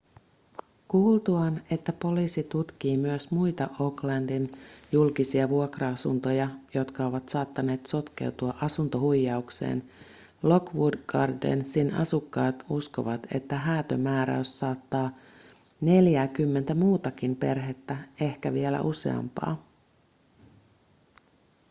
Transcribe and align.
kuultuaan 0.87 1.61
että 1.71 1.93
poliisi 1.93 2.43
tutkii 2.43 2.97
myös 2.97 3.31
muita 3.31 3.69
oaklandin 3.79 4.51
julkisia 4.91 5.49
vuokra-asuntoja 5.49 6.49
jotka 6.73 7.05
ovat 7.05 7.29
saattaneet 7.29 7.85
sotkeutua 7.85 8.53
asuntohuijaukseen 8.61 9.83
lockwood 10.43 10.93
gardensin 11.07 11.93
asukkaat 11.93 12.63
uskovat 12.69 13.27
että 13.31 13.55
häätömääräys 13.57 14.59
saattaa 14.59 15.11
neljääkymmentä 15.81 16.75
muutakin 16.75 17.35
perhettä 17.35 17.97
ehkä 18.21 18.53
vielä 18.53 18.81
useampaa 18.81 19.65